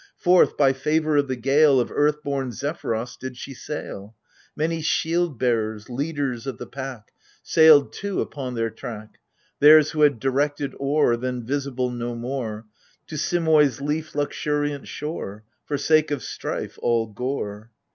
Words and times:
Forth, 0.17 0.57
by 0.57 0.73
favour 0.73 1.17
of 1.17 1.27
the 1.27 1.35
gale 1.35 1.79
Of 1.79 1.91
earth 1.91 2.23
born 2.23 2.49
Zephuros 2.49 3.15
did 3.17 3.37
she 3.37 3.53
sail. 3.53 4.15
Many 4.55 4.81
shield 4.81 5.37
bearers, 5.37 5.91
leaders 5.91 6.47
of 6.47 6.57
the 6.57 6.65
pack, 6.65 7.11
Sailed 7.43 7.93
too 7.93 8.19
upon 8.19 8.55
their 8.55 8.71
track,• 8.71 9.09
Theirs 9.59 9.91
who 9.91 10.01
had 10.01 10.19
directed 10.19 10.73
oar. 10.79 11.17
Then 11.17 11.43
visible 11.45 11.91
no 11.91 12.15
more. 12.15 12.65
To 13.09 13.15
Simois' 13.15 13.79
leaf 13.79 14.15
luxuriant 14.15 14.87
shore— 14.87 15.43
For 15.67 15.77
sake 15.77 16.09
of 16.09 16.23
strife 16.23 16.79
all 16.81 17.05
gore 17.05 17.69